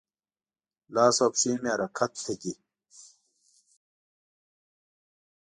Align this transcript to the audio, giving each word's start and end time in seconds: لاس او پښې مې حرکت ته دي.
لاس 0.95 1.15
او 1.23 1.29
پښې 1.33 1.51
مې 1.61 1.69
حرکت 1.73 2.11
ته 2.23 2.33
دي. 2.41 2.53